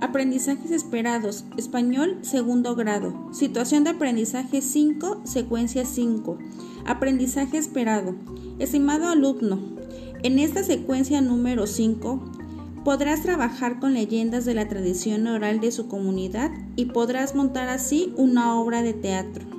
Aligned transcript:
Aprendizajes 0.00 0.70
esperados. 0.70 1.44
Español, 1.56 2.18
segundo 2.22 2.76
grado. 2.76 3.32
Situación 3.32 3.82
de 3.82 3.90
aprendizaje 3.90 4.62
5, 4.62 5.22
secuencia 5.24 5.84
5. 5.84 6.38
Aprendizaje 6.86 7.58
esperado. 7.58 8.14
Estimado 8.60 9.08
alumno, 9.08 9.58
en 10.22 10.38
esta 10.38 10.62
secuencia 10.62 11.20
número 11.20 11.66
5 11.66 12.32
podrás 12.84 13.22
trabajar 13.22 13.80
con 13.80 13.92
leyendas 13.92 14.44
de 14.44 14.54
la 14.54 14.68
tradición 14.68 15.26
oral 15.26 15.60
de 15.60 15.72
su 15.72 15.88
comunidad 15.88 16.50
y 16.76 16.86
podrás 16.86 17.34
montar 17.34 17.68
así 17.68 18.14
una 18.16 18.58
obra 18.58 18.82
de 18.82 18.94
teatro. 18.94 19.57